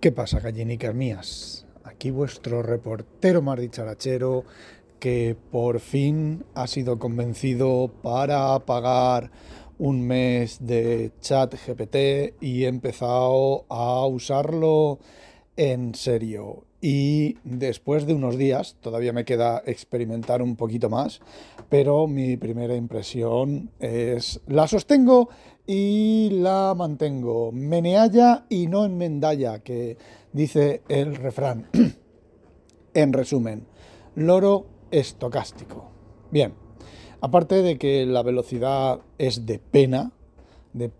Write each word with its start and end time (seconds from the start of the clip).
¿Qué 0.00 0.12
pasa, 0.12 0.38
gallinicas 0.38 0.94
mías? 0.94 1.66
Aquí 1.82 2.12
vuestro 2.12 2.62
reportero 2.62 3.42
más 3.42 3.58
dicharachero 3.58 4.44
que 5.00 5.36
por 5.50 5.80
fin 5.80 6.44
ha 6.54 6.68
sido 6.68 7.00
convencido 7.00 7.90
para 8.00 8.56
pagar 8.60 9.32
un 9.76 10.06
mes 10.06 10.64
de 10.64 11.10
chat 11.20 11.52
GPT 11.52 12.40
y 12.40 12.62
he 12.62 12.68
empezado 12.68 13.66
a 13.68 14.06
usarlo 14.06 15.00
en 15.56 15.96
serio. 15.96 16.67
Y 16.80 17.36
después 17.42 18.06
de 18.06 18.14
unos 18.14 18.38
días, 18.38 18.76
todavía 18.80 19.12
me 19.12 19.24
queda 19.24 19.62
experimentar 19.66 20.42
un 20.42 20.54
poquito 20.54 20.88
más, 20.88 21.20
pero 21.68 22.06
mi 22.06 22.36
primera 22.36 22.76
impresión 22.76 23.70
es, 23.80 24.40
la 24.46 24.68
sostengo 24.68 25.28
y 25.66 26.30
la 26.30 26.74
mantengo. 26.76 27.50
Menealla 27.50 28.46
y 28.48 28.68
no 28.68 28.84
enmendalla, 28.84 29.58
que 29.58 29.96
dice 30.32 30.82
el 30.88 31.16
refrán. 31.16 31.68
en 32.94 33.12
resumen, 33.12 33.66
loro 34.14 34.66
estocástico. 34.90 35.90
Bien, 36.30 36.54
aparte 37.20 37.62
de 37.62 37.78
que 37.78 38.06
la 38.06 38.22
velocidad 38.22 39.00
es 39.18 39.46
de 39.46 39.58
pena, 39.58 40.12
de 40.72 40.90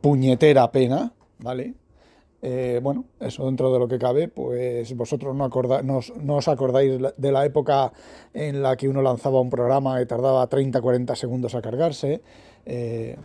puñetera 0.00 0.70
pena, 0.70 1.14
¿vale? 1.38 1.74
Eh, 2.42 2.80
bueno, 2.82 3.06
eso 3.18 3.46
dentro 3.46 3.72
de 3.72 3.78
lo 3.78 3.88
que 3.88 3.98
cabe, 3.98 4.28
pues 4.28 4.94
vosotros 4.94 5.34
no, 5.34 5.48
no, 5.82 6.36
os 6.36 6.48
acordáis 6.48 7.00
de 7.16 7.32
la 7.32 7.44
época 7.46 7.92
en 8.34 8.62
la 8.62 8.76
que 8.76 8.88
uno 8.88 9.02
lanzaba 9.02 9.40
un 9.40 9.50
programa 9.50 10.00
y 10.00 10.06
tardaba 10.06 10.48
30-40 10.48 11.14
segundos 11.14 11.54
a 11.54 11.62
cargarse, 11.62 12.20
eh, 12.68 13.16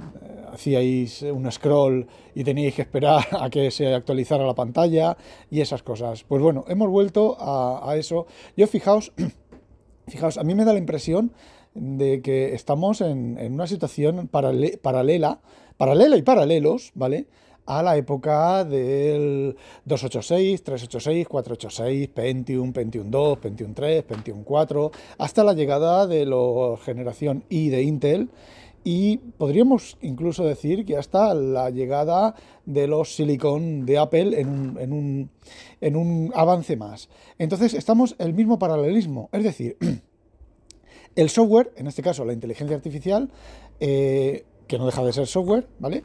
hacíais 0.54 1.24
un 1.24 1.52
scroll 1.52 2.08
y 2.36 2.44
teníais 2.44 2.76
que 2.76 2.84
esperar 2.84 3.26
a 3.40 3.50
que 3.50 3.72
se 3.72 3.94
actualizara 3.94 4.46
la 4.46 4.54
pantalla 4.54 5.18
y 5.50 5.62
esas 5.62 5.84
cosas. 5.84 6.24
Pues 6.24 6.42
bueno, 6.42 6.64
hemos 6.68 6.90
vuelto 6.90 7.38
a, 7.40 7.96
eso. 7.98 8.28
Yo 8.56 8.68
fijaos, 8.68 9.12
fijaos, 10.08 10.38
a 10.38 10.44
mí 10.44 10.56
me 10.56 10.64
da 10.64 10.74
la 10.74 10.80
impresión 10.80 11.34
de 11.74 12.22
que 12.22 12.54
estamos 12.54 13.02
en, 13.02 13.38
una 13.52 13.66
situación 13.66 14.28
paralela, 14.28 15.40
paralela 15.78 16.18
y 16.18 16.22
paralelos, 16.22 16.92
¿vale? 16.94 17.28
A 17.66 17.84
la 17.84 17.98
época 17.98 18.64
del 18.64 19.56
286, 19.86 20.64
386, 20.64 21.28
486, 21.28 22.08
Pentium, 22.10 22.74
Pentium 22.74 23.10
2, 23.10 23.38
Pentium 23.38 23.74
3, 23.74 24.04
Pentium 24.04 24.44
4, 24.44 24.92
hasta 25.18 25.44
la 25.44 25.54
llegada 25.54 26.08
de 26.08 26.26
la 26.26 26.78
generación 26.84 27.44
I 27.50 27.70
de 27.70 27.84
Intel 27.84 28.30
y 28.84 29.18
podríamos 29.18 29.98
incluso 30.02 30.44
decir 30.44 30.86
que 30.86 30.98
hasta 30.98 31.34
la 31.34 31.70
llegada 31.70 32.36
de 32.66 32.88
los 32.88 33.16
silicon 33.16 33.86
de 33.86 34.00
Apple 34.00 34.40
en 34.40 34.50
un, 34.50 34.80
en 34.80 34.94
un, 34.94 35.30
en 35.82 35.96
un 35.96 36.32
avance 36.36 36.76
más. 36.76 37.10
Entonces 37.38 37.74
estamos 37.74 38.16
en 38.18 38.28
el 38.28 38.34
mismo 38.34 38.58
paralelismo, 38.58 39.30
es 39.32 39.44
decir, 39.44 39.78
el 41.16 41.30
software, 41.30 41.72
en 41.76 41.88
este 41.88 42.02
caso 42.02 42.26
la 42.26 42.34
inteligencia 42.34 42.76
artificial, 42.76 43.30
eh, 43.80 44.46
que 44.68 44.78
no 44.80 44.86
deja 44.86 45.04
de 45.04 45.14
ser 45.14 45.28
software, 45.28 45.68
¿vale? 45.80 46.04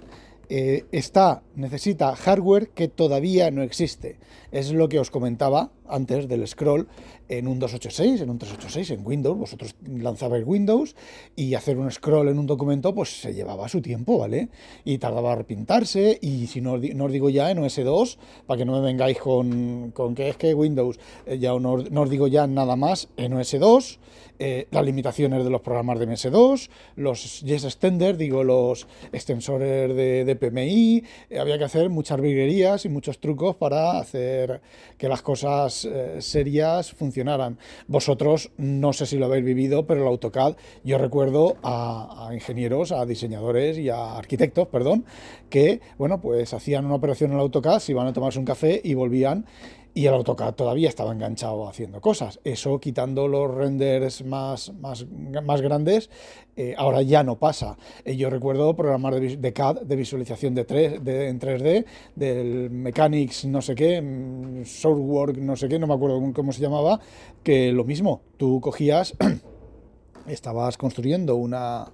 Eh, 0.49 0.85
está, 0.93 1.43
necesita 1.55 2.15
hardware 2.15 2.69
que 2.69 2.89
todavía 2.89 3.51
no 3.51 3.63
existe. 3.63 4.19
Es 4.53 4.71
lo 4.71 4.89
que 4.89 5.01
os 5.01 5.11
comentaba 5.11 5.71
antes 5.89 6.29
del 6.29 6.47
scroll 6.47 6.89
en 7.29 7.49
un 7.49 7.59
286, 7.59 8.21
en 8.21 8.31
un 8.31 8.39
386, 8.39 8.91
en 8.91 9.07
Windows. 9.07 9.39
Vosotros 9.39 9.75
lanzabais 9.87 10.45
Windows 10.47 10.95
y 11.35 11.55
hacer 11.55 11.79
un 11.79 11.91
scroll 11.91 12.29
en 12.29 12.39
un 12.39 12.47
documento 12.47 12.95
pues 12.95 13.21
se 13.21 13.35
llevaba 13.35 13.69
su 13.69 13.81
tiempo, 13.81 14.19
¿vale? 14.19 14.49
Y 14.85 14.99
tardaba 14.99 15.33
a 15.33 15.37
repintarse 15.37 16.19
y 16.21 16.47
si 16.47 16.61
no, 16.61 16.75
os 16.75 17.13
digo 17.13 17.31
ya 17.31 17.51
en 17.51 17.59
OS2, 17.59 18.19
para 18.47 18.59
que 18.59 18.65
no 18.65 18.73
me 18.73 18.81
vengáis 18.81 19.19
con, 19.19 19.91
con 19.93 20.15
que 20.15 20.29
es 20.29 20.37
que 20.37 20.55
Windows, 20.55 20.99
eh, 21.27 21.39
ya 21.39 21.53
no, 21.59 21.73
os 21.73 22.11
digo 22.11 22.27
ya 22.29 22.47
nada 22.47 22.77
más 22.77 23.09
en 23.17 23.33
OS2, 23.35 23.99
eh, 24.39 24.67
las 24.71 24.85
limitaciones 24.85 25.45
de 25.45 25.51
los 25.51 25.63
programas 25.63 25.99
de 25.99 26.07
MS2, 26.07 26.69
los 26.97 27.41
Yes 27.41 27.65
Extender, 27.65 28.17
digo 28.17 28.45
los 28.45 28.87
extensores 29.13 29.95
de, 29.97 30.37
PMI, 30.37 31.03
eh, 31.31 31.39
había 31.39 31.57
que 31.57 31.65
hacer 31.65 31.89
muchas 31.89 32.21
virguerías 32.21 32.85
y 32.85 32.91
muchos 32.91 33.19
trucos 33.19 33.57
para 33.57 33.99
hacer 33.99 34.61
que 34.99 35.09
las 35.09 35.23
cosas 35.23 35.76
serias 36.19 36.93
funcionaran. 36.93 37.59
Vosotros 37.89 38.51
no 38.57 38.93
sé 38.93 39.07
si 39.07 39.19
lo 39.19 39.27
habéis 39.27 39.45
vivido, 39.45 39.87
pero 39.87 40.03
el 40.03 40.07
AutoCAD, 40.07 40.57
yo 40.85 40.99
recuerdo 40.99 41.57
a, 41.63 42.31
ingenieros, 42.33 42.93
a 42.93 43.05
diseñadores 43.05 43.79
y 43.79 43.89
a 43.89 44.17
arquitectos, 44.17 44.69
perdón, 44.69 45.05
que, 45.51 45.81
bueno, 45.99 46.21
pues 46.21 46.55
hacían 46.55 46.87
una 46.87 46.95
operación 46.95 47.31
en 47.31 47.37
el 47.37 47.43
AutoCAD, 47.43 47.81
se 47.81 47.93
iban 47.93 48.07
a 48.07 48.13
tomarse 48.13 48.39
un 48.39 48.45
café 48.45 48.81
y 48.83 48.95
volvían 48.95 49.47
y 49.97 50.07
el 50.07 50.13
AutoCAD 50.13 50.53
todavía 50.53 50.91
estaba 50.91 51.11
enganchado 51.11 51.67
haciendo 51.67 52.03
cosas. 52.03 52.39
Eso 52.45 52.79
quitando 52.79 53.29
los 53.29 53.51
renders 53.51 54.23
más, 54.27 54.75
más, 54.75 55.07
más 55.43 55.63
grandes, 55.63 56.11
eh, 56.55 56.75
ahora 56.77 57.01
ya 57.01 57.23
no 57.23 57.39
pasa. 57.39 57.79
Eh, 58.05 58.15
yo 58.15 58.29
recuerdo 58.29 58.77
programas 58.77 59.19
de, 59.19 59.53
CAD, 59.55 59.81
de 59.81 59.97
visualización 59.97 60.55
de, 60.55 60.67
3, 60.67 61.03
de, 61.03 61.29
en 61.29 61.41
3D, 61.41 61.87
del 62.15 62.69
Mechanics 62.71 63.47
no 63.47 63.63
sé 63.63 63.75
qué, 63.75 64.03
mm, 64.03 64.67
SourceWork 64.67 65.39
no 65.39 65.57
sé 65.57 65.67
qué, 65.67 65.79
no 65.79 65.87
me 65.87 65.95
acuerdo 65.95 66.21
cómo 66.35 66.53
se 66.53 66.61
llamaba, 66.61 67.01
que 67.43 67.73
lo 67.73 67.85
mismo, 67.85 68.21
tú 68.37 68.61
cogías, 68.61 69.15
estabas 70.29 70.77
construyendo 70.77 71.37
una 71.37 71.91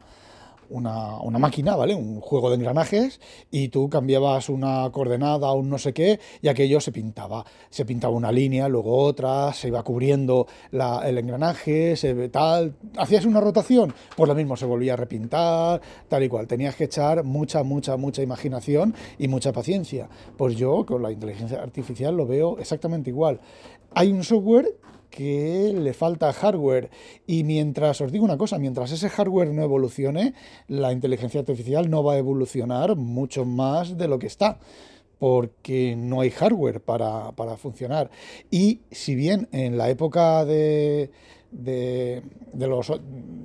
una, 0.73 1.39
máquina, 1.39 1.77
¿vale? 1.77 1.95
Un 1.95 2.21
juego 2.21 2.51
de 2.51 2.57
engranajes 2.57 3.21
y 3.51 3.69
tú 3.69 3.89
cambiabas 3.89 4.49
una 4.49 4.89
coordenada, 4.91 5.53
un 5.53 5.69
no 5.69 5.79
sé 5.79 5.93
qué, 5.93 6.19
y 6.41 6.49
aquello 6.49 6.81
se 6.81 6.93
pintaba. 6.93 7.45
Se 7.71 7.85
pintaba 7.85 8.15
una 8.15 8.33
línea, 8.33 8.69
luego 8.69 8.97
otra, 8.97 9.53
se 9.53 9.69
iba 9.69 9.83
cubriendo 9.83 10.47
el 10.73 11.19
engranaje, 11.19 11.97
se 11.97 12.29
tal. 12.29 12.75
Hacías 12.97 13.25
una 13.25 13.41
rotación, 13.41 13.95
pues 14.17 14.29
lo 14.29 14.35
mismo 14.35 14.57
se 14.57 14.67
volvía 14.67 14.95
a 14.95 14.97
repintar, 14.97 15.81
tal 16.09 16.23
y 16.23 16.29
cual. 16.29 16.47
Tenías 16.47 16.77
que 16.77 16.85
echar 16.85 17.25
mucha, 17.25 17.63
mucha, 17.63 17.97
mucha 17.97 18.23
imaginación 18.23 18.95
y 19.19 19.29
mucha 19.29 19.53
paciencia. 19.53 20.09
Pues 20.37 20.57
yo 20.57 20.85
con 20.87 21.03
la 21.03 21.13
inteligencia 21.13 21.63
artificial 21.63 22.17
lo 22.17 22.27
veo 22.27 22.59
exactamente 22.59 23.11
igual. 23.11 23.41
Hay 23.95 24.11
un 24.11 24.25
software 24.25 24.67
que 25.13 25.75
le 25.79 25.93
falta 25.93 26.33
hardware 26.33 26.91
y 27.27 27.45
mientras, 27.45 28.01
os 28.01 28.11
digo 28.11 28.25
una 28.25 28.39
cosa, 28.39 28.59
mientras 28.59 28.91
ese 28.91 29.11
hardware 29.11 29.53
no 29.53 29.63
evolucione, 29.63 30.35
la 30.69 30.91
inteligencia 30.91 31.41
artificial 31.41 31.91
no 31.91 32.03
va 32.03 32.15
a 32.15 32.19
evolucionar 32.19 32.97
mucho 32.97 33.45
más 33.45 33.99
de 33.99 34.09
lo 34.09 34.19
que 34.19 34.27
está 34.27 34.59
porque 35.19 35.95
no 35.97 36.23
hay 36.23 36.31
hardware 36.31 36.81
para, 36.81 37.31
funcionar. 37.57 38.11
Y 38.51 38.81
si 38.91 39.15
bien 39.15 39.49
en 39.53 39.79
la 39.79 39.91
época 39.91 40.45
de, 40.45 41.11
de, 41.53 42.23
los, 42.55 42.91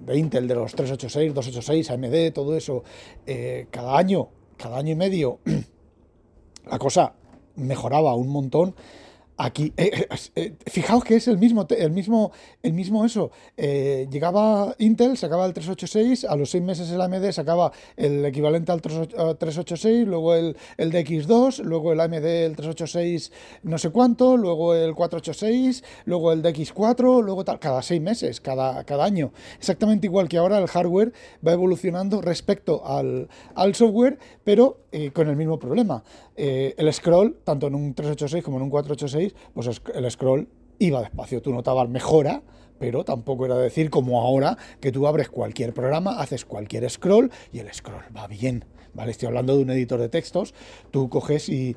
de 0.06 0.18
Intel, 0.18 0.48
de 0.48 0.56
los 0.56 0.74
386, 0.74 1.34
286, 1.36 1.92
AMD, 1.92 2.34
todo 2.34 2.56
eso, 2.56 2.84
eh, 3.28 3.68
cada 3.70 3.96
año, 3.96 4.30
cada 4.56 4.78
año 4.78 4.94
y 4.94 4.96
medio, 4.96 5.40
la 6.72 6.80
cosa 6.80 7.14
mejoraba 7.58 8.16
un 8.16 8.30
montón, 8.30 8.74
Aquí, 9.40 9.72
eh, 9.78 9.92
eh, 9.94 10.18
eh, 10.36 10.54
fijaos 10.66 11.04
que 11.04 11.16
es 11.16 11.28
el 11.28 11.38
mismo, 11.38 11.68
el 11.70 11.92
mismo, 11.92 12.32
el 12.64 12.74
mismo 12.74 13.06
eso. 13.06 13.30
llegaba 13.56 14.74
Intel, 14.80 15.16
sacaba 15.16 15.46
el 15.46 15.54
386, 15.54 16.26
a 16.26 16.36
los 16.36 16.50
seis 16.50 16.64
meses 16.64 16.90
el 16.90 17.00
AMD 17.00 17.32
sacaba 17.32 17.72
el 17.98 18.26
equivalente 18.26 18.72
al 18.72 18.82
386, 18.82 20.08
luego 20.08 20.34
el, 20.34 20.58
el 20.78 20.92
DX2, 20.92 21.60
luego 21.64 21.94
el 21.94 22.00
AMD 22.00 22.26
el 22.26 22.56
386 22.56 23.32
no 23.62 23.78
sé 23.78 23.92
cuánto, 23.92 24.38
luego 24.38 24.74
el 24.74 24.96
486, 24.96 25.84
luego 26.06 26.32
el 26.32 26.42
DX4, 26.42 27.22
luego 27.22 27.46
tal, 27.46 27.60
cada 27.60 27.84
seis 27.84 28.02
meses, 28.02 28.42
cada, 28.42 28.86
cada 28.86 29.06
año. 29.06 29.34
Exactamente 29.60 30.08
igual 30.08 30.30
que 30.30 30.40
ahora 30.40 30.58
el 30.58 30.68
hardware 30.68 31.14
va 31.46 31.54
evolucionando 31.54 32.22
respecto 32.22 32.84
al, 32.88 33.30
al 33.54 33.76
software, 33.76 34.18
pero 34.44 34.80
con 35.14 35.28
el 35.30 35.36
mismo 35.36 35.60
problema. 35.60 36.04
el 36.36 36.92
scroll, 36.92 37.38
tanto 37.44 37.68
en 37.68 37.76
un 37.76 37.94
386 37.94 38.44
como 38.44 38.58
en 38.58 38.64
un 38.64 38.70
486, 38.72 39.27
pues 39.54 39.82
el 39.94 40.12
scroll 40.12 40.48
iba 40.80 41.02
despacio. 41.02 41.42
Tú 41.42 41.54
notabas 41.54 41.90
mejora, 41.90 42.44
pero 42.80 43.04
tampoco 43.04 43.46
era 43.46 43.58
decir 43.58 43.90
como 43.90 44.22
ahora 44.22 44.58
que 44.80 44.92
tú 44.92 45.08
abres 45.08 45.30
cualquier 45.30 45.74
programa, 45.74 46.20
haces 46.20 46.46
cualquier 46.46 46.90
scroll 46.90 47.32
y 47.52 47.60
el 47.60 47.74
scroll 47.74 48.04
va 48.16 48.28
bien 48.28 48.66
¿vale? 48.98 49.12
Estoy 49.12 49.28
hablando 49.28 49.56
de 49.56 49.64
un 49.64 49.70
editor 49.70 50.00
de 50.00 50.10
textos, 50.10 50.56
tú 50.92 51.08
coges 51.08 51.50
y, 51.50 51.76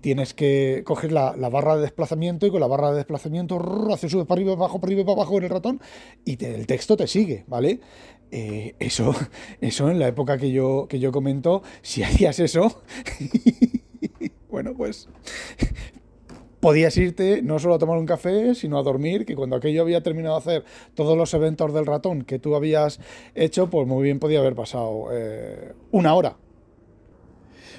tienes 0.00 0.34
que 0.34 0.82
coger 0.84 1.12
la, 1.12 1.32
barra 1.32 1.76
de 1.76 1.82
desplazamiento 1.82 2.46
y 2.46 2.50
con 2.50 2.60
la 2.60 2.66
barra 2.66 2.90
de 2.90 2.96
desplazamiento 2.96 3.58
haces 3.90 4.12
sube 4.12 4.26
para 4.26 4.38
arriba, 4.38 4.52
para 4.52 4.66
abajo, 4.66 4.80
para 4.80 4.90
arriba, 4.90 5.04
para 5.04 5.14
abajo 5.14 5.38
en 5.38 5.44
el 5.44 5.50
ratón 5.50 5.80
y 6.26 6.44
el 6.44 6.66
texto 6.66 6.96
te 6.96 7.06
sigue, 7.06 7.44
¿vale? 7.48 7.80
Eh, 8.30 8.74
eso, 8.78 9.14
eso 9.62 9.90
en 9.90 9.98
la 9.98 10.08
época 10.08 10.36
que 10.36 10.52
yo, 10.52 10.86
que 10.88 11.00
yo 11.00 11.10
comento, 11.10 11.62
si 11.80 12.02
hacías 12.02 12.38
eso, 12.38 12.82
bueno, 14.50 14.74
pues 14.76 15.08
podías 16.60 16.96
irte 16.96 17.42
no 17.42 17.58
solo 17.58 17.74
a 17.74 17.78
tomar 17.78 17.98
un 17.98 18.06
café, 18.06 18.54
sino 18.54 18.78
a 18.78 18.82
dormir, 18.82 19.24
que 19.24 19.36
cuando 19.36 19.56
aquello 19.56 19.82
había 19.82 20.02
terminado 20.02 20.34
de 20.36 20.40
hacer 20.40 20.64
todos 20.94 21.16
los 21.16 21.32
eventos 21.34 21.72
del 21.72 21.86
ratón 21.86 22.22
que 22.22 22.38
tú 22.38 22.54
habías 22.54 23.00
hecho, 23.34 23.70
pues 23.70 23.86
muy 23.86 24.02
bien 24.02 24.18
podía 24.18 24.40
haber 24.40 24.54
pasado 24.54 25.08
eh, 25.12 25.72
una 25.92 26.14
hora. 26.14 26.36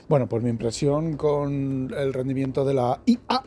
Bueno, 0.08 0.28
pues 0.28 0.42
mi 0.44 0.50
impresión 0.50 1.18
con 1.18 1.94
el 1.96 2.14
rendimiento 2.14 2.66
de 2.66 2.74
la 2.74 3.02
IA 3.06 3.44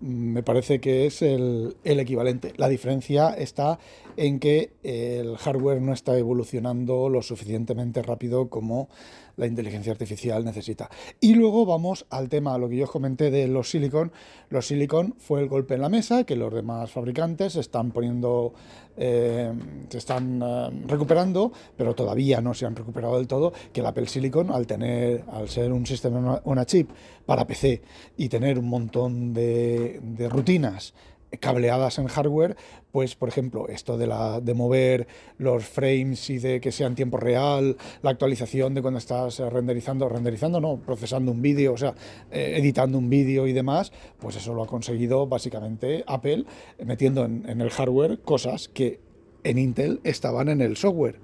me 0.00 0.42
parece 0.42 0.80
que 0.80 1.06
es 1.06 1.22
el, 1.22 1.76
el, 1.82 1.98
equivalente. 1.98 2.52
La 2.56 2.68
diferencia 2.68 3.30
está 3.30 3.78
en 4.18 4.38
que 4.38 4.72
el 4.82 5.38
hardware 5.38 5.80
no 5.80 5.94
está 5.94 6.18
evolucionando 6.18 7.08
lo 7.08 7.22
suficientemente 7.22 8.02
rápido 8.02 8.50
como 8.50 8.90
la 9.36 9.46
inteligencia 9.46 9.92
artificial 9.92 10.44
necesita. 10.44 10.90
Y 11.20 11.34
luego 11.34 11.66
vamos 11.66 12.06
al 12.10 12.28
tema, 12.28 12.56
lo 12.58 12.68
que 12.68 12.76
yo 12.76 12.84
os 12.84 12.90
comenté 12.90 13.30
de 13.30 13.48
los 13.48 13.70
silicon. 13.70 14.12
Los 14.50 14.66
silicon 14.66 15.14
fue 15.18 15.40
el 15.40 15.48
golpe 15.48 15.74
en 15.74 15.80
la 15.80 15.88
mesa 15.88 16.24
que 16.24 16.36
los 16.36 16.52
demás 16.52 16.90
fabricantes 16.90 17.56
están 17.56 17.90
poniendo, 17.90 18.54
eh, 18.96 19.52
se 19.88 19.98
están 19.98 20.40
eh, 20.42 20.84
recuperando, 20.86 21.52
pero 21.76 21.94
todavía 21.94 22.40
no 22.40 22.54
se 22.54 22.66
han 22.66 22.76
recuperado 22.76 23.16
del 23.16 23.26
todo, 23.26 23.52
que 23.72 23.80
el 23.80 23.86
Apple 23.86 24.06
Silicon, 24.06 24.50
al 24.50 24.66
tener, 24.66 25.24
al 25.30 25.48
ser 25.48 25.72
un 25.72 25.86
sistema, 25.86 26.40
una 26.44 26.66
chip 26.66 26.90
para 27.26 27.46
PC 27.46 27.82
y 28.16 28.28
tener 28.28 28.58
un 28.58 28.68
montón 28.68 29.32
de 29.32 30.28
rutinas 30.30 30.94
cableadas 31.38 31.98
en 31.98 32.06
hardware, 32.06 32.56
pues 32.92 33.14
por 33.14 33.28
ejemplo, 33.28 33.68
esto 33.68 33.98
de, 33.98 34.06
la, 34.06 34.40
de 34.40 34.54
mover 34.54 35.06
los 35.38 35.64
frames 35.64 36.30
y 36.30 36.38
de 36.38 36.60
que 36.60 36.72
sea 36.72 36.86
en 36.86 36.94
tiempo 36.94 37.16
real, 37.16 37.76
la 38.02 38.10
actualización 38.10 38.74
de 38.74 38.82
cuando 38.82 38.98
estás 38.98 39.38
renderizando, 39.38 40.08
renderizando, 40.08 40.60
no, 40.60 40.78
procesando 40.78 41.32
un 41.32 41.42
vídeo, 41.42 41.72
o 41.72 41.76
sea, 41.76 41.94
eh, 42.30 42.54
editando 42.56 42.98
un 42.98 43.10
vídeo 43.10 43.46
y 43.46 43.52
demás, 43.52 43.92
pues 44.18 44.36
eso 44.36 44.54
lo 44.54 44.62
ha 44.62 44.66
conseguido 44.66 45.26
básicamente 45.26 46.04
Apple 46.06 46.44
metiendo 46.84 47.24
en, 47.24 47.48
en 47.48 47.60
el 47.60 47.70
hardware 47.70 48.20
cosas 48.20 48.68
que 48.68 49.00
en 49.44 49.58
Intel 49.58 50.00
estaban 50.04 50.48
en 50.48 50.60
el 50.60 50.76
software. 50.76 51.18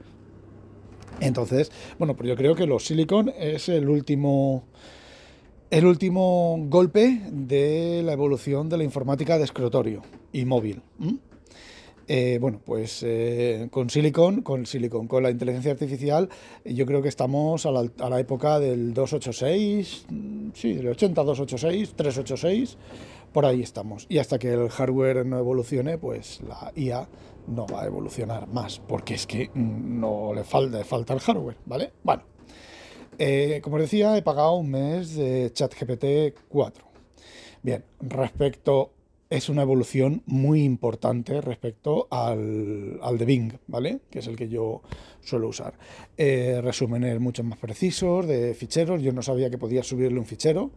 Entonces, 1.21 1.71
bueno, 1.99 2.17
pues 2.17 2.29
yo 2.29 2.37
creo 2.37 2.55
que 2.55 2.67
los 2.67 2.87
Silicon 2.87 3.33
es 3.39 3.69
el 3.69 3.89
último 3.89 4.65
el 5.71 5.87
último 5.87 6.57
golpe 6.69 7.21
de 7.31 8.03
la 8.05 8.13
evolución 8.13 8.69
de 8.69 8.77
la 8.77 8.85
informática 8.85 9.39
de 9.39 9.45
escritorio 9.45 10.03
y 10.33 10.45
móvil. 10.45 10.83
Eh, 12.09 12.39
bueno, 12.41 12.61
pues 12.65 13.05
eh, 13.07 13.69
con 13.71 13.89
Silicon, 13.89 14.43
con 14.43 14.67
Silicon, 14.67 15.07
con 15.07 15.23
la 15.23 15.31
inteligencia 15.31 15.71
artificial, 15.71 16.29
yo 16.65 16.85
creo 16.87 17.03
que 17.03 17.09
estamos 17.09 17.67
a 17.67 17.71
la, 17.71 18.19
época 18.19 18.59
del 18.59 18.93
286, 18.93 20.07
mm, 20.09 20.49
sí, 20.55 20.75
del 20.75 20.89
80, 20.89 21.23
286, 21.23 21.95
386, 21.95 22.77
por 23.33 23.47
ahí 23.47 23.63
estamos. 23.63 24.07
Y 24.09 24.19
hasta 24.19 24.41
que 24.41 24.53
el 24.53 24.71
hardware 24.71 25.25
no 25.25 25.39
evolucione, 25.39 25.99
pues 25.99 26.41
la 26.49 26.73
IA 26.75 27.09
no 27.47 27.67
va 27.69 27.83
a 27.83 27.87
evolucionar 27.87 28.49
más, 28.49 28.81
porque 28.81 29.15
es 29.15 29.29
que 29.29 29.49
mm, 29.55 30.01
no 30.01 30.35
le 30.35 30.43
falta, 30.43 30.83
falta 30.83 31.15
el 31.15 31.21
hardware, 31.21 31.59
¿vale? 31.65 31.93
Bueno. 32.03 32.25
Eh, 33.23 33.61
como 33.63 33.77
os 33.77 33.83
decía, 33.83 34.17
he 34.17 34.23
pagado 34.23 34.55
un 34.55 34.71
mes 34.71 35.15
de 35.15 35.53
ChatGPT 35.53 36.41
4. 36.49 36.85
Bien, 37.63 37.85
respecto, 38.01 38.95
es 39.29 39.51
una 39.51 39.61
evolución 39.61 40.23
muy 40.25 40.65
importante 40.65 41.43
respecto 41.43 42.09
al, 42.11 42.99
al 43.03 43.19
de 43.19 43.25
Bing, 43.27 43.53
¿vale? 43.67 44.01
Que 44.11 44.21
es 44.21 44.27
el 44.27 44.37
que 44.37 44.49
yo 44.49 44.81
suelo 45.21 45.49
usar. 45.49 45.75
Eh, 46.17 46.63
resúmenes 46.63 47.21
mucho 47.21 47.45
más 47.45 47.59
precisos 47.59 48.27
de 48.27 48.55
ficheros. 48.55 49.03
Yo 49.03 49.13
no 49.13 49.21
sabía 49.21 49.51
que 49.51 49.59
podías 49.59 49.87
subirle 49.87 50.19
un 50.19 50.25
fichero. 50.25 50.71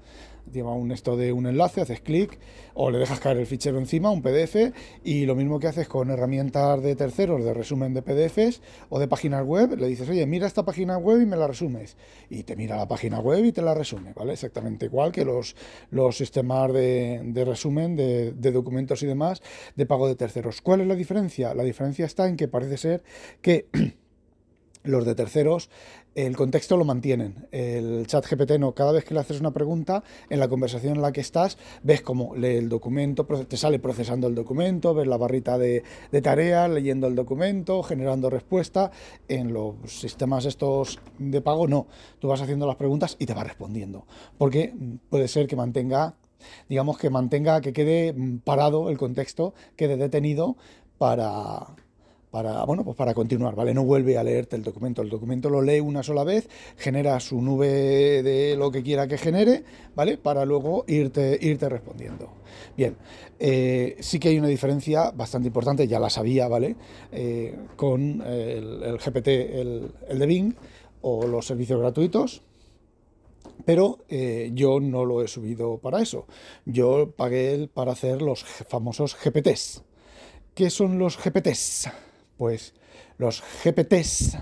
Lleva 0.51 0.73
un 0.73 0.91
esto 0.91 1.17
de 1.17 1.31
un 1.31 1.47
enlace, 1.47 1.81
haces 1.81 2.01
clic 2.01 2.39
o 2.73 2.91
le 2.91 2.97
dejas 2.97 3.19
caer 3.19 3.37
el 3.37 3.45
fichero 3.45 3.77
encima, 3.77 4.09
un 4.09 4.21
PDF, 4.21 4.73
y 5.03 5.25
lo 5.25 5.35
mismo 5.35 5.59
que 5.59 5.67
haces 5.67 5.87
con 5.87 6.09
herramientas 6.09 6.81
de 6.81 6.95
terceros 6.95 7.43
de 7.43 7.53
resumen 7.53 7.93
de 7.93 8.01
PDFs 8.01 8.61
o 8.89 8.99
de 8.99 9.07
páginas 9.07 9.45
web, 9.45 9.77
le 9.77 9.87
dices, 9.87 10.09
oye, 10.09 10.25
mira 10.25 10.47
esta 10.47 10.63
página 10.63 10.97
web 10.97 11.21
y 11.21 11.25
me 11.25 11.37
la 11.37 11.47
resumes. 11.47 11.97
Y 12.29 12.43
te 12.43 12.55
mira 12.55 12.75
la 12.75 12.87
página 12.87 13.19
web 13.19 13.45
y 13.45 13.51
te 13.51 13.61
la 13.61 13.73
resume, 13.73 14.13
¿vale? 14.13 14.33
Exactamente 14.33 14.85
igual 14.85 15.11
que 15.11 15.25
los, 15.25 15.55
los 15.91 16.17
sistemas 16.17 16.73
de, 16.73 17.21
de 17.23 17.45
resumen 17.45 17.95
de, 17.95 18.31
de 18.31 18.51
documentos 18.51 19.03
y 19.03 19.05
demás 19.05 19.41
de 19.75 19.85
pago 19.85 20.07
de 20.07 20.15
terceros. 20.15 20.61
¿Cuál 20.61 20.81
es 20.81 20.87
la 20.87 20.95
diferencia? 20.95 21.53
La 21.53 21.63
diferencia 21.63 22.05
está 22.05 22.27
en 22.27 22.37
que 22.37 22.47
parece 22.47 22.77
ser 22.77 23.03
que 23.41 23.67
los 24.83 25.05
de 25.05 25.15
terceros, 25.15 25.69
el 26.15 26.35
contexto 26.35 26.77
lo 26.77 26.85
mantienen. 26.85 27.47
El 27.51 28.05
chat 28.05 28.25
GPT 28.29 28.59
no, 28.59 28.73
cada 28.73 28.91
vez 28.91 29.03
que 29.03 29.13
le 29.13 29.19
haces 29.19 29.39
una 29.39 29.51
pregunta, 29.51 30.03
en 30.29 30.39
la 30.39 30.47
conversación 30.47 30.95
en 30.95 31.01
la 31.01 31.11
que 31.11 31.21
estás, 31.21 31.57
ves 31.81 32.01
cómo 32.01 32.35
lee 32.35 32.57
el 32.57 32.69
documento, 32.69 33.25
te 33.25 33.57
sale 33.57 33.79
procesando 33.79 34.27
el 34.27 34.35
documento, 34.35 34.93
ves 34.93 35.07
la 35.07 35.17
barrita 35.17 35.57
de, 35.57 35.83
de 36.11 36.21
tareas, 36.21 36.69
leyendo 36.69 37.07
el 37.07 37.15
documento, 37.15 37.81
generando 37.81 38.29
respuesta. 38.29 38.91
En 39.27 39.53
los 39.53 39.75
sistemas 39.87 40.45
estos 40.45 40.99
de 41.17 41.41
pago, 41.41 41.67
no. 41.67 41.87
Tú 42.19 42.27
vas 42.27 42.41
haciendo 42.41 42.67
las 42.67 42.75
preguntas 42.75 43.15
y 43.19 43.25
te 43.25 43.33
va 43.33 43.43
respondiendo. 43.43 44.05
Porque 44.37 44.73
puede 45.09 45.27
ser 45.27 45.47
que 45.47 45.55
mantenga 45.55 46.15
digamos 46.67 46.97
que 46.97 47.09
mantenga, 47.09 47.61
que 47.61 47.71
quede 47.71 48.13
parado 48.43 48.89
el 48.89 48.97
contexto, 48.97 49.53
quede 49.77 49.95
detenido 49.95 50.57
para, 50.97 51.67
para, 52.33 52.65
bueno, 52.65 52.83
pues 52.83 52.97
para 52.97 53.13
continuar, 53.13 53.53
¿vale? 53.53 53.75
No 53.75 53.83
vuelve 53.83 54.17
a 54.17 54.23
leerte 54.23 54.55
el 54.55 54.63
documento. 54.63 55.03
El 55.03 55.09
documento 55.09 55.51
lo 55.51 55.61
lee 55.61 55.79
una 55.81 56.01
sola 56.01 56.23
vez, 56.23 56.49
genera 56.77 57.19
su 57.19 57.39
nube 57.39 58.23
de 58.23 58.55
lo 58.57 58.71
que 58.71 58.81
quiera 58.81 59.07
que 59.07 59.19
genere, 59.19 59.63
¿vale? 59.95 60.17
Para 60.17 60.43
luego 60.43 60.83
irte, 60.87 61.37
irte 61.39 61.69
respondiendo. 61.69 62.29
Bien, 62.75 62.95
eh, 63.37 63.97
sí 63.99 64.17
que 64.17 64.29
hay 64.29 64.39
una 64.39 64.47
diferencia 64.47 65.11
bastante 65.11 65.49
importante, 65.49 65.87
ya 65.87 65.99
la 65.99 66.09
sabía, 66.09 66.47
¿vale? 66.47 66.75
Eh, 67.11 67.55
con 67.75 68.23
el, 68.25 68.97
GPT, 68.97 69.27
el, 69.27 69.91
de 70.17 70.25
Bing 70.25 70.55
o 71.03 71.27
los 71.27 71.45
servicios 71.45 71.79
gratuitos, 71.79 72.41
pero 73.63 73.99
eh, 74.09 74.49
yo 74.55 74.79
no 74.79 75.05
lo 75.05 75.21
he 75.21 75.27
subido 75.27 75.77
para 75.77 76.01
eso. 76.01 76.25
Yo 76.65 77.11
pagué 77.15 77.69
para 77.71 77.91
hacer 77.91 78.23
los 78.23 78.43
famosos 78.43 79.15
GPTs. 79.23 79.83
¿Qué 80.55 80.71
son 80.71 80.97
los 80.97 81.15
GPTs? 81.23 81.91
Pues 82.37 82.73
los 83.17 83.43
GPTs 83.63 84.37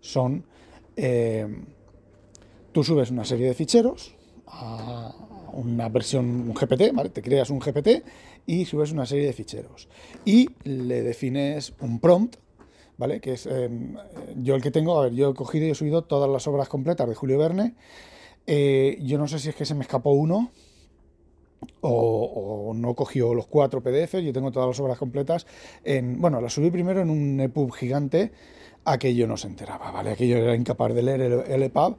son, 0.00 0.44
eh, 0.96 1.46
tú 2.72 2.84
subes 2.84 3.10
una 3.10 3.24
serie 3.24 3.46
de 3.48 3.54
ficheros 3.54 4.14
a 4.46 5.14
una 5.52 5.88
versión, 5.88 6.26
un 6.26 6.54
GPT, 6.54 6.92
¿vale? 6.92 7.10
Te 7.10 7.22
creas 7.22 7.50
un 7.50 7.58
GPT 7.58 8.04
y 8.46 8.64
subes 8.64 8.92
una 8.92 9.06
serie 9.06 9.26
de 9.26 9.32
ficheros. 9.32 9.88
Y 10.24 10.48
le 10.64 11.02
defines 11.02 11.74
un 11.80 12.00
prompt, 12.00 12.36
¿vale? 12.96 13.20
Que 13.20 13.34
es, 13.34 13.46
em, 13.46 13.96
yo 14.36 14.54
el 14.54 14.62
que 14.62 14.70
tengo, 14.70 14.98
a 14.98 15.04
ver, 15.04 15.14
yo 15.14 15.30
he 15.30 15.34
cogido 15.34 15.66
y 15.66 15.70
he 15.70 15.74
subido 15.74 16.02
todas 16.02 16.30
las 16.30 16.46
obras 16.46 16.68
completas 16.68 17.08
de 17.08 17.14
Julio 17.14 17.38
Verne. 17.38 17.74
Eh, 18.46 18.98
yo 19.02 19.18
no 19.18 19.28
sé 19.28 19.38
si 19.38 19.50
es 19.50 19.54
que 19.54 19.64
se 19.64 19.74
me 19.74 19.82
escapó 19.82 20.12
uno, 20.12 20.50
o, 21.80 22.72
no 22.74 22.94
cogió 22.94 23.34
los 23.34 23.46
cuatro 23.46 23.82
PDFs, 23.82 24.22
yo 24.22 24.32
tengo 24.32 24.50
todas 24.50 24.68
las 24.68 24.80
obras 24.80 24.98
completas. 24.98 25.46
En, 25.84 26.20
bueno, 26.20 26.40
las 26.40 26.52
subí 26.52 26.70
primero 26.70 27.00
en 27.00 27.10
un 27.10 27.40
EPUB 27.40 27.72
gigante, 27.72 28.32
aquello 28.84 29.26
no 29.26 29.36
se 29.36 29.48
enteraba, 29.48 29.90
¿vale? 29.90 30.10
Aquello 30.10 30.36
era 30.38 30.54
incapaz 30.54 30.94
de 30.94 31.02
leer 31.02 31.20
el, 31.48 31.62
EPUB. 31.62 31.96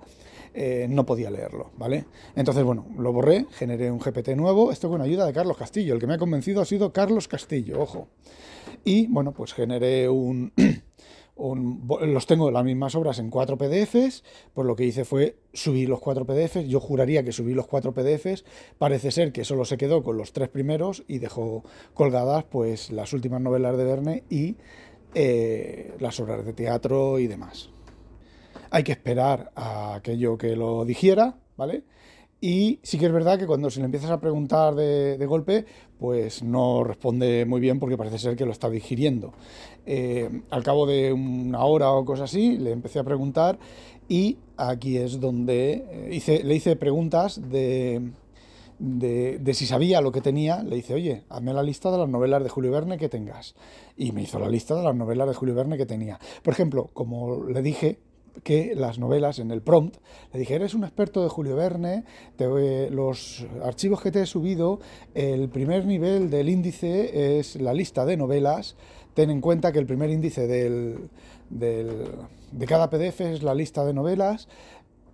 Eh, 0.56 0.86
no 0.88 1.04
podía 1.04 1.32
leerlo, 1.32 1.72
¿vale? 1.78 2.06
Entonces, 2.36 2.64
bueno, 2.64 2.86
lo 2.98 3.12
borré, 3.12 3.48
generé 3.54 3.90
un 3.90 3.98
GPT 3.98 4.30
nuevo, 4.36 4.72
esto 4.72 4.88
con 4.88 5.02
ayuda 5.02 5.26
de 5.26 5.34
Carlos 5.34 5.58
Castillo, 5.58 5.96
el 5.96 6.00
que 6.00 6.06
me 6.06 6.14
ha 6.14 6.20
convencido 6.20 6.62
ha 6.62 6.66
sido 6.66 6.94
Carlos 6.94 7.28
Castillo, 7.28 7.82
ojo. 7.82 8.10
Y, 8.84 9.08
bueno, 9.08 9.34
pues 9.34 9.54
generé 9.54 10.10
un, 10.10 10.54
los 11.36 12.28
tengo 12.28 12.52
las 12.52 12.64
mismas 12.64 12.96
obras 12.96 13.20
en 13.20 13.30
cuatro 13.30 13.58
PDFs, 13.58 14.24
pues 14.54 14.68
lo 14.68 14.76
que 14.76 14.86
hice 14.86 15.04
fue 15.04 15.38
subir 15.52 15.90
los 15.90 16.00
cuatro 16.00 16.26
PDFs, 16.26 16.68
yo 16.68 16.80
juraría 16.80 17.24
que 17.24 17.32
subí 17.32 17.54
los 17.54 17.68
cuatro 17.68 17.94
PDFs, 17.94 18.46
parece 18.78 19.12
ser 19.12 19.32
que 19.32 19.44
solo 19.44 19.66
se 19.66 19.78
quedó 19.78 20.04
con 20.04 20.18
los 20.18 20.32
tres 20.34 20.50
primeros 20.50 21.04
y 21.08 21.20
dejó 21.20 21.64
colgadas 21.94 22.44
pues 22.44 22.92
las 22.92 23.14
últimas 23.14 23.42
novelas 23.42 23.78
de 23.78 23.84
Verne 23.84 24.24
y 24.30 24.58
eh, 25.16 25.96
las 26.00 26.20
obras 26.20 26.46
de 26.46 26.54
teatro 26.54 27.20
y 27.20 27.28
demás. 27.28 27.70
Hay 28.70 28.84
que 28.84 28.92
esperar 28.92 29.52
a 29.56 29.96
aquello 29.96 30.38
que 30.38 30.56
lo 30.56 30.86
dijera, 30.86 31.38
¿vale? 31.58 31.84
Y 32.46 32.82
sí 32.84 32.98
que 33.00 33.06
es 33.06 33.12
verdad 33.14 33.40
que 33.40 33.48
cuando 33.48 33.70
se 33.70 33.80
le 33.80 33.86
empiezas 33.86 34.12
a 34.12 34.20
preguntar 34.20 34.76
de, 34.76 35.26
golpe, 35.26 35.66
pues 35.98 36.44
no 36.44 36.84
responde 36.84 37.46
muy 37.46 37.62
bien 37.62 37.80
porque 37.80 37.96
parece 37.96 38.20
ser 38.20 38.36
que 38.36 38.46
lo 38.46 38.52
está 38.52 38.70
digiriendo. 38.70 39.32
Eh, 39.86 40.42
al 40.50 40.62
cabo 40.62 40.86
de 40.86 41.14
una 41.14 41.64
hora 41.64 41.94
o 41.94 42.04
cosas 42.04 42.30
así, 42.30 42.58
le 42.58 42.72
empecé 42.72 43.00
a 43.00 43.06
preguntar 43.06 43.58
y 44.10 44.40
aquí 44.58 44.98
es 44.98 45.22
donde 45.22 45.86
eh, 45.90 46.10
hice, 46.12 46.44
le 46.44 46.56
hice 46.56 46.76
preguntas 46.76 47.50
de, 47.50 48.12
de, 48.78 49.54
si 49.54 49.66
sabía 49.66 50.02
lo 50.02 50.12
que 50.12 50.20
tenía, 50.20 50.64
le 50.64 50.76
dice, 50.76 50.96
oye, 50.96 51.24
hazme 51.30 51.54
la 51.54 51.64
lista 51.64 51.92
de 51.92 51.98
las 51.98 52.10
novelas 52.10 52.44
de 52.44 52.50
Julio 52.50 52.72
Verne 52.72 52.98
que 52.98 53.08
tengas. 53.08 53.56
Y 53.96 54.12
me 54.12 54.22
hizo 54.22 54.38
la 54.38 54.50
lista 54.50 54.76
de 54.76 54.84
las 54.84 54.96
novelas 54.98 55.30
de 55.30 55.34
Julio 55.34 55.56
Verne 55.56 55.78
que 55.78 55.86
tenía. 55.86 56.20
Por 56.44 56.54
ejemplo, 56.54 56.90
como 56.94 57.46
le 57.46 57.62
dije, 57.62 58.00
que 58.42 58.74
las 58.76 59.00
novelas 59.00 59.40
en 59.40 59.52
el 59.52 59.62
prompt. 59.62 59.98
Le 60.32 60.40
dije, 60.40 60.56
eres 60.56 60.74
un 60.74 60.84
experto 60.84 61.22
de 61.24 61.30
Julio 61.30 61.56
Verne, 61.56 62.06
te, 62.36 62.90
los 62.90 63.46
archivos 63.64 64.02
que 64.02 64.12
te 64.12 64.22
he 64.22 64.26
subido, 64.26 64.80
el 65.14 65.50
primer 65.50 65.86
nivel 65.86 66.30
del 66.30 66.50
índice 66.50 67.40
es 67.40 67.56
la 67.62 67.74
lista 67.74 68.06
de 68.06 68.18
novelas. 68.18 68.76
Ten 69.14 69.30
en 69.30 69.42
cuenta 69.42 69.72
que 69.72 69.80
el 69.80 69.86
primer 69.86 70.10
índice 70.10 70.48
del, 70.48 71.10
de 71.50 72.66
cada 72.66 72.90
PDF 72.90 73.22
es 73.22 73.44
la 73.44 73.54
lista 73.54 73.86
de 73.86 73.94
novelas 73.94 74.48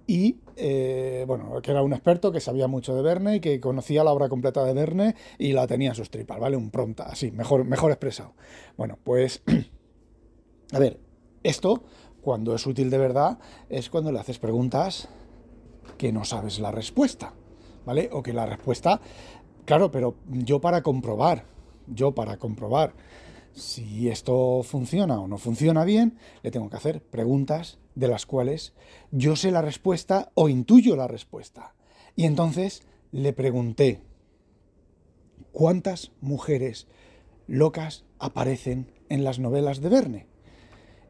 y 0.09 0.38
eh, 0.55 1.23
bueno, 1.27 1.61
que 1.61 1.69
era 1.69 1.83
un 1.83 1.93
experto 1.93 2.31
que 2.31 2.39
sabía 2.39 2.67
mucho 2.67 2.95
de 2.95 3.03
Verne 3.03 3.35
y 3.35 3.39
que 3.39 3.59
conocía 3.59 4.03
la 4.03 4.11
obra 4.11 4.27
completa 4.27 4.63
de 4.63 4.73
Verne 4.73 5.15
y 5.38 5.53
la 5.53 5.67
tenía 5.67 5.89
en 5.89 5.95
sus 5.95 6.09
tripas, 6.09 6.39
¿vale? 6.39 6.57
Un 6.57 6.71
prompt 6.71 7.01
así, 7.01 7.29
mejor, 7.31 7.63
mejor 7.63 7.91
expresado. 7.91 8.33
Bueno, 8.75 8.97
pues, 9.03 9.43
a 10.71 10.79
ver, 10.79 10.99
esto 11.43 11.83
cuando 12.21 12.55
es 12.55 12.65
útil 12.65 12.89
de 12.89 12.97
verdad 12.97 13.39
es 13.69 13.89
cuando 13.89 14.11
le 14.11 14.19
haces 14.19 14.39
preguntas 14.39 15.09
que 15.97 16.11
no 16.11 16.23
sabes 16.25 16.59
la 16.59 16.71
respuesta, 16.71 17.33
¿vale? 17.85 18.09
O 18.11 18.23
que 18.23 18.33
la 18.33 18.45
respuesta, 18.45 19.01
claro, 19.65 19.91
pero 19.91 20.15
yo 20.27 20.61
para 20.61 20.81
comprobar, 20.83 21.45
yo 21.88 22.13
para 22.13 22.38
comprobar 22.38 22.93
si 23.53 24.09
esto 24.09 24.61
funciona 24.63 25.19
o 25.19 25.27
no 25.27 25.38
funciona 25.38 25.83
bien, 25.83 26.17
le 26.43 26.51
tengo 26.51 26.69
que 26.69 26.77
hacer 26.77 27.01
preguntas 27.01 27.79
de 27.95 28.07
las 28.07 28.25
cuales 28.25 28.73
yo 29.11 29.35
sé 29.35 29.51
la 29.51 29.61
respuesta 29.61 30.31
o 30.33 30.49
intuyo 30.49 30.95
la 30.95 31.07
respuesta. 31.07 31.75
Y 32.15 32.25
entonces 32.25 32.83
le 33.11 33.33
pregunté, 33.33 34.01
¿cuántas 35.51 36.11
mujeres 36.21 36.88
locas 37.47 38.05
aparecen 38.19 38.91
en 39.09 39.23
las 39.23 39.39
novelas 39.39 39.81
de 39.81 39.89
Verne? 39.89 40.27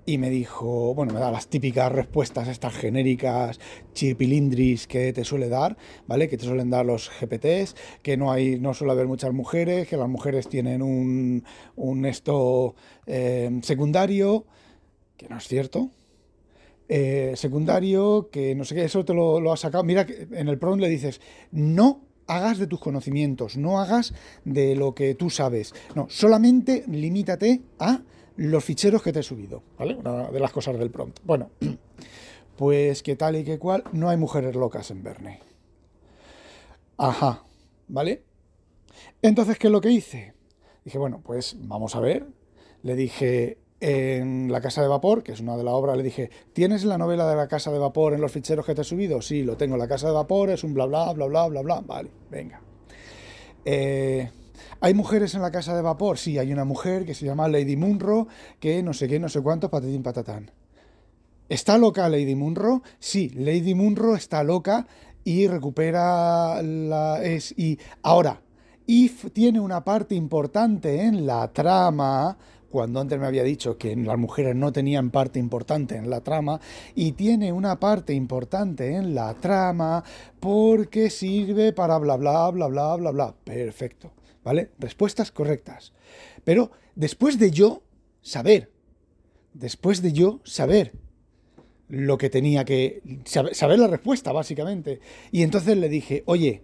Y 0.09 0.17
me 0.17 0.31
dijo, 0.31 0.95
bueno, 0.95 1.13
me 1.13 1.19
da 1.19 1.29
las 1.29 1.49
típicas 1.49 1.91
respuestas 1.91 2.47
estas 2.47 2.73
genéricas 2.73 3.59
chipilindris 3.93 4.87
que 4.87 5.13
te 5.13 5.23
suele 5.23 5.49
dar, 5.49 5.77
¿vale? 6.07 6.27
Que 6.27 6.35
te 6.35 6.45
suelen 6.45 6.71
dar 6.71 6.83
los 6.83 7.11
GPTs, 7.11 7.75
que 8.01 8.17
no 8.17 8.31
hay, 8.31 8.59
no 8.59 8.73
suele 8.73 8.93
haber 8.93 9.05
muchas 9.05 9.31
mujeres, 9.33 9.87
que 9.87 9.97
las 9.97 10.09
mujeres 10.09 10.49
tienen 10.49 10.81
un, 10.81 11.43
un 11.75 12.05
esto 12.07 12.73
eh, 13.05 13.59
secundario, 13.61 14.45
que 15.15 15.29
no 15.29 15.37
es 15.37 15.47
cierto. 15.47 15.91
Eh, 16.87 17.33
secundario, 17.35 18.29
que 18.31 18.55
no 18.55 18.65
sé 18.65 18.73
qué, 18.73 18.85
eso 18.85 19.05
te 19.05 19.13
lo, 19.13 19.39
lo 19.39 19.53
has 19.53 19.59
sacado. 19.59 19.83
Mira, 19.83 20.07
en 20.31 20.47
el 20.47 20.57
PROM 20.57 20.79
le 20.79 20.89
dices, 20.89 21.21
no 21.51 22.01
hagas 22.25 22.57
de 22.57 22.65
tus 22.65 22.79
conocimientos, 22.79 23.57
no 23.57 23.79
hagas 23.79 24.15
de 24.43 24.75
lo 24.75 24.95
que 24.95 25.13
tú 25.13 25.29
sabes. 25.29 25.75
No, 25.93 26.07
solamente 26.09 26.83
limítate 26.87 27.61
a 27.77 28.01
los 28.39 28.63
ficheros 28.63 29.03
que 29.03 29.12
te 29.12 29.19
he 29.19 29.24
subido, 29.24 29.62
¿vale? 29.77 29.96
Una 29.96 30.31
de 30.31 30.39
las 30.39 30.53
cosas 30.53 30.79
del 30.79 30.89
prompt. 30.89 31.19
Bueno, 31.25 31.50
pues 32.58 33.03
que 33.03 33.17
tal 33.17 33.36
y 33.36 33.43
que 33.43 33.60
cual, 33.60 33.84
no 33.91 34.08
hay 34.10 34.15
mujeres 34.15 34.55
locas 34.55 34.91
en 34.91 35.03
Verne. 35.03 35.41
Ajá, 36.98 37.43
¿vale? 37.89 38.24
Entonces, 39.22 39.60
¿qué 39.60 39.67
es 39.67 39.74
lo 39.74 39.81
que 39.81 39.91
hice? 39.91 40.34
Dije, 40.86 40.98
bueno, 40.98 41.22
pues 41.22 41.58
vamos 41.60 41.96
a 41.96 42.00
ver. 42.00 42.27
Le 42.84 42.96
dije 42.96 43.58
en 43.81 44.50
La 44.51 44.62
Casa 44.62 44.81
de 44.81 44.88
Vapor, 44.88 45.22
que 45.22 45.34
es 45.34 45.41
una 45.41 45.58
de 45.58 45.63
las 45.65 45.74
obras, 45.74 45.98
le 45.98 46.03
dije, 46.03 46.29
¿tienes 46.53 46.86
la 46.86 46.98
novela 46.98 47.29
de 47.29 47.36
La 47.36 47.50
Casa 47.50 47.72
de 47.74 47.79
Vapor 47.79 48.13
en 48.13 48.22
los 48.22 48.31
ficheros 48.31 48.65
que 48.65 48.74
te 48.74 48.81
he 48.81 48.86
subido? 48.86 49.22
Sí, 49.22 49.43
lo 49.43 49.58
tengo. 49.58 49.75
La 49.75 49.88
Casa 49.89 50.08
de 50.08 50.13
Vapor 50.13 50.50
es 50.50 50.63
un 50.63 50.74
bla 50.74 50.86
bla 50.86 51.12
bla 51.12 51.25
bla 51.25 51.48
bla 51.48 51.62
bla. 51.62 51.81
Vale, 51.81 52.10
venga. 52.31 52.62
Eh, 53.65 54.29
¿Hay 54.81 54.93
mujeres 54.93 55.35
en 55.35 55.41
la 55.41 55.51
casa 55.51 55.75
de 55.75 55.81
vapor? 55.81 56.17
Sí, 56.17 56.37
hay 56.37 56.51
una 56.51 56.65
mujer 56.65 57.05
que 57.05 57.13
se 57.13 57.25
llama 57.25 57.47
Lady 57.47 57.75
Munro, 57.75 58.27
que 58.59 58.83
no 58.83 58.93
sé 58.93 59.07
qué, 59.07 59.19
no 59.19 59.29
sé 59.29 59.41
cuánto, 59.41 59.69
patatín 59.69 60.03
patatán. 60.03 60.51
¿Está 61.49 61.77
loca 61.77 62.07
Lady 62.09 62.35
Munro? 62.35 62.83
Sí, 62.99 63.29
Lady 63.29 63.73
Munro 63.73 64.15
está 64.15 64.43
loca 64.43 64.85
y 65.23 65.47
recupera 65.47 66.61
la... 66.61 67.23
Es, 67.23 67.53
y 67.57 67.79
ahora, 68.03 68.41
If 68.85 69.31
tiene 69.33 69.59
una 69.59 69.83
parte 69.83 70.15
importante 70.15 71.01
en 71.01 71.27
la 71.27 71.47
trama, 71.53 72.37
cuando 72.69 72.99
antes 72.99 73.19
me 73.19 73.27
había 73.27 73.43
dicho 73.43 73.77
que 73.77 73.95
las 73.95 74.17
mujeres 74.17 74.55
no 74.55 74.71
tenían 74.71 75.11
parte 75.11 75.37
importante 75.37 75.95
en 75.95 76.09
la 76.09 76.21
trama, 76.21 76.59
y 76.95 77.11
tiene 77.11 77.51
una 77.51 77.79
parte 77.79 78.13
importante 78.13 78.95
en 78.95 79.13
la 79.13 79.35
trama 79.35 80.03
porque 80.39 81.11
sirve 81.11 81.73
para 81.73 81.97
bla 81.99 82.15
bla 82.15 82.49
bla 82.49 82.67
bla 82.67 82.95
bla 82.95 83.11
bla. 83.11 83.35
Perfecto. 83.43 84.11
¿Vale? 84.49 84.71
Respuestas 84.79 85.31
correctas. 85.31 85.93
Pero 86.43 86.71
después 86.95 87.37
de 87.37 87.51
yo 87.51 87.83
saber, 88.23 88.71
después 89.53 90.01
de 90.01 90.11
yo 90.11 90.39
saber 90.43 90.93
lo 91.87 92.17
que 92.17 92.31
tenía 92.31 92.65
que 92.65 93.03
saber, 93.25 93.77
la 93.77 93.85
respuesta, 93.85 94.31
básicamente. 94.31 95.01
Y 95.31 95.43
entonces 95.43 95.77
le 95.77 95.87
dije, 95.87 96.23
oye, 96.25 96.63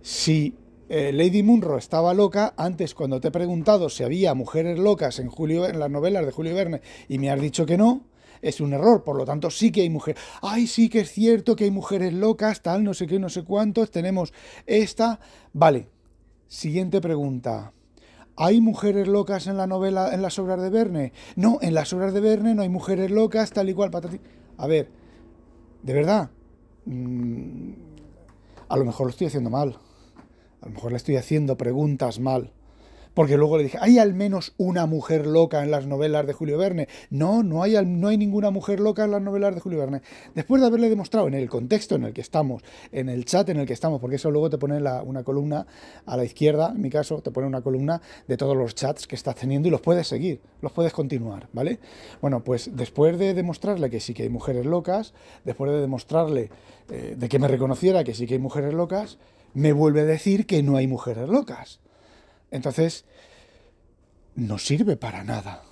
si 0.00 0.54
eh, 0.88 1.10
Lady 1.12 1.42
Munro 1.42 1.76
estaba 1.76 2.14
loca, 2.14 2.54
antes 2.56 2.94
cuando 2.94 3.20
te 3.20 3.28
he 3.28 3.32
preguntado 3.32 3.88
si 3.88 4.04
había 4.04 4.34
mujeres 4.34 4.78
locas 4.78 5.18
en, 5.18 5.28
Julio, 5.28 5.66
en 5.66 5.80
las 5.80 5.90
novelas 5.90 6.24
de 6.24 6.30
Julio 6.30 6.54
Verne 6.54 6.82
y 7.08 7.18
me 7.18 7.30
has 7.30 7.40
dicho 7.40 7.66
que 7.66 7.76
no, 7.76 8.04
es 8.42 8.60
un 8.60 8.74
error, 8.74 9.02
por 9.02 9.16
lo 9.16 9.24
tanto 9.24 9.50
sí 9.50 9.72
que 9.72 9.80
hay 9.80 9.90
mujeres. 9.90 10.22
Ay, 10.40 10.68
sí 10.68 10.88
que 10.88 11.00
es 11.00 11.10
cierto 11.10 11.56
que 11.56 11.64
hay 11.64 11.72
mujeres 11.72 12.12
locas, 12.12 12.62
tal, 12.62 12.84
no 12.84 12.94
sé 12.94 13.08
qué, 13.08 13.18
no 13.18 13.28
sé 13.28 13.42
cuántos, 13.42 13.90
tenemos 13.90 14.32
esta. 14.66 15.18
Vale, 15.52 15.88
Siguiente 16.48 17.00
pregunta. 17.00 17.72
¿Hay 18.36 18.60
mujeres 18.60 19.08
locas 19.08 19.46
en 19.46 19.56
la 19.56 19.66
novela, 19.66 20.12
en 20.12 20.22
las 20.22 20.38
obras 20.38 20.60
de 20.60 20.70
Verne? 20.70 21.12
No, 21.36 21.58
en 21.62 21.74
las 21.74 21.92
obras 21.92 22.12
de 22.12 22.20
Verne 22.20 22.54
no 22.54 22.62
hay 22.62 22.68
mujeres 22.68 23.10
locas, 23.10 23.50
tal 23.50 23.68
y 23.68 23.74
cual, 23.74 23.90
patati. 23.90 24.20
A 24.58 24.66
ver, 24.66 24.90
de 25.82 25.92
verdad, 25.92 26.30
mm, 26.84 27.72
a 28.68 28.76
lo 28.76 28.84
mejor 28.84 29.06
lo 29.06 29.10
estoy 29.10 29.26
haciendo 29.28 29.50
mal. 29.50 29.78
A 30.60 30.66
lo 30.66 30.72
mejor 30.72 30.92
le 30.92 30.98
estoy 30.98 31.16
haciendo 31.16 31.56
preguntas 31.56 32.20
mal. 32.20 32.52
Porque 33.16 33.38
luego 33.38 33.56
le 33.56 33.62
dije, 33.62 33.78
¿hay 33.80 33.98
al 33.98 34.12
menos 34.12 34.52
una 34.58 34.84
mujer 34.84 35.26
loca 35.26 35.62
en 35.62 35.70
las 35.70 35.86
novelas 35.86 36.26
de 36.26 36.34
Julio 36.34 36.58
Verne? 36.58 36.86
No, 37.08 37.42
no 37.42 37.62
hay, 37.62 37.82
no 37.86 38.08
hay 38.08 38.18
ninguna 38.18 38.50
mujer 38.50 38.78
loca 38.78 39.04
en 39.04 39.10
las 39.10 39.22
novelas 39.22 39.54
de 39.54 39.62
Julio 39.62 39.78
Verne. 39.78 40.02
Después 40.34 40.60
de 40.60 40.66
haberle 40.66 40.90
demostrado 40.90 41.26
en 41.26 41.32
el 41.32 41.48
contexto 41.48 41.94
en 41.94 42.04
el 42.04 42.12
que 42.12 42.20
estamos, 42.20 42.62
en 42.92 43.08
el 43.08 43.24
chat 43.24 43.48
en 43.48 43.56
el 43.56 43.66
que 43.66 43.72
estamos, 43.72 44.02
porque 44.02 44.16
eso 44.16 44.30
luego 44.30 44.50
te 44.50 44.58
pone 44.58 44.76
una 45.02 45.24
columna 45.24 45.66
a 46.04 46.14
la 46.18 46.24
izquierda, 46.24 46.74
en 46.76 46.82
mi 46.82 46.90
caso, 46.90 47.22
te 47.22 47.30
pone 47.30 47.46
una 47.46 47.62
columna 47.62 48.02
de 48.28 48.36
todos 48.36 48.54
los 48.54 48.74
chats 48.74 49.06
que 49.06 49.14
estás 49.14 49.34
teniendo 49.34 49.68
y 49.68 49.70
los 49.70 49.80
puedes 49.80 50.06
seguir, 50.06 50.42
los 50.60 50.72
puedes 50.72 50.92
continuar, 50.92 51.48
¿vale? 51.54 51.78
Bueno, 52.20 52.44
pues 52.44 52.76
después 52.76 53.18
de 53.18 53.32
demostrarle 53.32 53.88
que 53.88 53.98
sí 53.98 54.12
que 54.12 54.24
hay 54.24 54.28
mujeres 54.28 54.66
locas, 54.66 55.14
después 55.42 55.72
de 55.72 55.80
demostrarle 55.80 56.50
eh, 56.90 57.14
de 57.16 57.28
que 57.30 57.38
me 57.38 57.48
reconociera 57.48 58.04
que 58.04 58.12
sí 58.12 58.26
que 58.26 58.34
hay 58.34 58.40
mujeres 58.40 58.74
locas, 58.74 59.16
me 59.54 59.72
vuelve 59.72 60.02
a 60.02 60.04
decir 60.04 60.44
que 60.44 60.62
no 60.62 60.76
hay 60.76 60.86
mujeres 60.86 61.30
locas. 61.30 61.80
Entonces, 62.50 63.04
no 64.34 64.58
sirve 64.58 64.96
para 64.96 65.24
nada. 65.24 65.62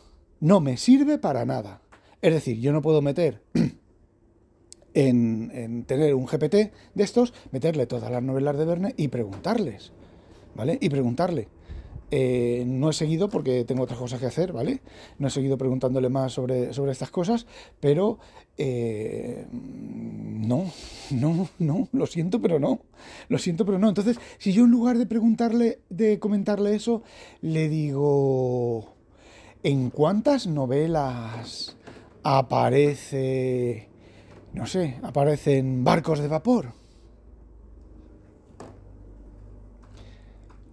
No 0.40 0.60
me 0.60 0.76
sirve 0.76 1.18
para 1.18 1.44
nada. 1.44 1.80
Es 2.22 2.32
decir, 2.32 2.58
yo 2.58 2.72
no 2.72 2.82
puedo 2.82 3.02
meter 3.02 3.42
en, 4.94 5.84
tener 5.84 6.14
un 6.14 6.26
GPT 6.26 6.54
de 6.94 7.04
estos, 7.04 7.34
meterle 7.50 7.86
todas 7.86 8.10
las 8.10 8.22
novelas 8.22 8.56
de 8.56 8.64
Verne 8.64 8.94
y 8.96 9.08
preguntarles. 9.08 9.92
¿Vale? 10.54 10.78
Y 10.80 10.88
preguntarle. 10.88 11.48
Eh, 12.16 12.62
no 12.64 12.90
he 12.90 12.92
seguido 12.92 13.28
porque 13.28 13.64
tengo 13.64 13.82
otras 13.82 13.98
cosas 13.98 14.20
que 14.20 14.26
hacer, 14.26 14.52
¿vale? 14.52 14.82
No 15.18 15.26
he 15.26 15.30
seguido 15.32 15.58
preguntándole 15.58 16.08
más 16.10 16.32
sobre, 16.32 16.72
sobre 16.72 16.92
estas 16.92 17.10
cosas, 17.10 17.44
pero 17.80 18.20
eh, 18.56 19.48
no, 19.50 20.70
no, 21.10 21.48
no, 21.58 21.88
lo 21.90 22.06
siento, 22.06 22.40
pero 22.40 22.60
no, 22.60 22.82
lo 23.28 23.36
siento, 23.38 23.66
pero 23.66 23.80
no. 23.80 23.88
Entonces, 23.88 24.20
si 24.38 24.52
yo 24.52 24.64
en 24.64 24.70
lugar 24.70 24.96
de 24.96 25.06
preguntarle, 25.06 25.80
de 25.90 26.20
comentarle 26.20 26.76
eso, 26.76 27.02
le 27.40 27.68
digo, 27.68 28.94
¿en 29.64 29.90
cuántas 29.90 30.46
novelas 30.46 31.76
aparece, 32.22 33.88
no 34.52 34.66
sé, 34.66 34.98
aparecen 35.02 35.82
barcos 35.82 36.20
de 36.20 36.28
vapor? 36.28 36.83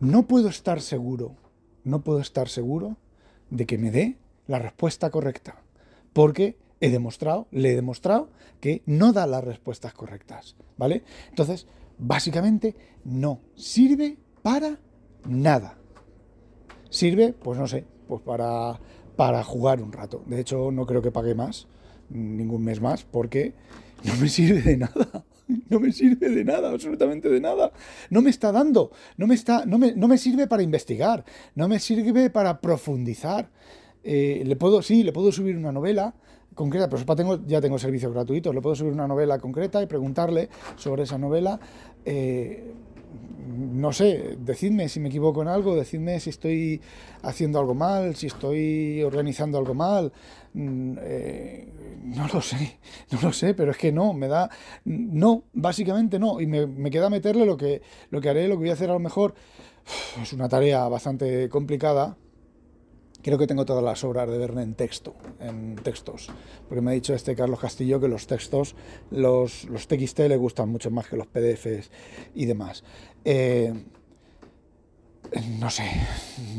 No 0.02 0.28
puedo 0.28 0.50
estar 0.50 0.82
seguro, 0.82 1.36
no 1.84 2.04
puedo 2.04 2.22
estar 2.22 2.50
seguro 2.50 2.98
de 3.52 3.68
que 3.68 3.78
me 3.78 3.92
dé 3.92 4.18
la 4.48 4.58
respuesta 4.58 5.12
correcta, 5.12 5.62
porque 6.12 6.58
he 6.80 6.90
demostrado, 6.90 7.48
le 7.52 7.72
he 7.72 7.76
demostrado 7.76 8.32
que 8.60 8.82
no 8.88 9.14
da 9.14 9.28
las 9.28 9.44
respuestas 9.44 9.94
correctas, 9.94 10.56
¿vale? 10.76 11.04
Entonces, 11.30 11.68
básicamente 12.00 12.76
no 13.04 13.42
sirve 13.54 14.18
para 14.42 14.80
nada. 15.24 15.78
Sirve, 16.90 17.34
pues 17.34 17.60
no 17.60 17.68
sé, 17.68 17.86
pues 18.08 18.24
para, 18.24 18.80
para 19.16 19.44
jugar 19.44 19.84
un 19.84 19.92
rato. 19.92 20.24
De 20.26 20.40
hecho, 20.40 20.72
no 20.72 20.88
creo 20.88 21.04
que 21.04 21.12
pague 21.12 21.36
más. 21.36 21.68
ningún 22.10 22.64
mes 22.64 22.82
más 22.82 23.04
porque 23.04 23.54
no 24.04 24.16
me 24.16 24.30
sirve 24.30 24.64
de 24.64 24.78
nada. 24.78 25.26
No 25.70 25.80
me 25.80 25.92
sirve 25.92 26.30
de 26.30 26.44
nada, 26.44 26.70
absolutamente 26.70 27.30
de 27.30 27.40
nada. 27.40 27.72
No 28.10 28.22
me 28.22 28.30
está 28.30 28.52
dando, 28.52 28.92
no 29.18 29.28
me, 29.28 29.36
está, 29.36 29.66
no 29.66 29.78
me, 29.78 29.94
no 29.94 30.08
me 30.08 30.18
sirve 30.18 30.48
para 30.48 30.64
investigar, 30.64 31.24
no 31.56 31.68
me 31.68 31.80
sirve 31.80 32.30
para 32.30 32.60
profundizar. 32.60 33.50
Eh, 34.04 34.44
le 34.46 34.56
puedo, 34.56 34.82
sí, 34.82 35.04
le 35.04 35.12
puedo 35.14 35.32
subir 35.32 35.56
una 35.56 35.72
novela 35.72 36.14
concreta, 36.54 36.90
pero 36.90 37.16
tengo, 37.16 37.46
ya 37.46 37.62
tengo 37.62 37.78
servicios 37.80 38.12
gratuitos, 38.14 38.54
le 38.54 38.62
puedo 38.62 38.76
subir 38.76 38.94
una 38.94 39.08
novela 39.08 39.40
concreta 39.40 39.82
y 39.82 39.86
preguntarle 39.86 40.50
sobre 40.76 41.04
esa 41.04 41.18
novela. 41.18 41.60
Eh, 42.06 42.74
no 43.72 43.94
sé, 43.94 44.38
decidme 44.40 44.90
si 44.90 45.00
me 45.00 45.10
equivoco 45.10 45.42
en 45.42 45.48
algo, 45.48 45.76
decidme 45.76 46.20
si 46.20 46.30
estoy 46.30 46.82
haciendo 47.24 47.60
algo 47.60 47.74
mal, 47.74 48.16
si 48.16 48.28
estoy 48.28 49.02
organizando 49.04 49.58
algo 49.58 49.74
mal. 49.74 50.12
Mm, 50.54 50.98
eh, 51.02 51.68
no 52.04 52.28
lo 52.28 52.42
sé, 52.42 52.80
no 53.12 53.20
lo 53.22 53.34
sé, 53.34 53.54
pero 53.54 53.72
es 53.72 53.78
que 53.78 53.92
no, 53.92 54.14
me 54.14 54.28
da. 54.28 54.50
No, 54.86 55.44
básicamente 55.54 56.20
no. 56.20 56.42
Y 56.42 56.48
me, 56.48 56.68
me, 56.68 56.92
queda 56.92 57.10
meterle 57.10 57.46
lo 57.46 57.58
que, 57.58 57.82
lo 58.10 58.22
que 58.22 58.30
haré, 58.30 58.48
lo 58.48 58.56
que 58.56 58.62
voy 58.62 58.70
a 58.70 58.74
hacer 58.74 58.90
a 58.90 58.94
lo 58.94 59.00
mejor. 59.00 59.34
Es 60.22 60.34
una 60.34 60.48
tarea 60.48 60.88
bastante 60.88 61.50
complicada, 61.50 62.18
Creo 63.24 63.38
que 63.38 63.48
tengo 63.48 63.66
todas 63.66 63.84
las 63.84 64.04
obras 64.04 64.30
de 64.30 64.38
Verne 64.38 64.64
en 64.64 64.74
texto, 64.74 65.16
en 65.40 65.76
textos, 65.76 66.30
porque 66.68 66.82
me 66.82 66.92
ha 66.92 66.94
dicho 66.94 67.14
este 67.14 67.36
Carlos 67.36 67.60
Castillo 67.60 68.00
que 68.00 68.08
los 68.08 68.28
textos, 68.28 68.76
los, 69.12 69.66
los 69.66 69.88
TXT 69.88 70.20
le 70.20 70.38
gustan 70.38 70.70
mucho 70.70 70.90
más 70.90 71.08
que 71.08 71.18
los 71.18 71.28
PDFs 71.28 71.92
y 72.34 72.46
demás. 72.46 72.84
Eh, 73.24 73.74
no 75.60 75.70
sé, 75.70 75.90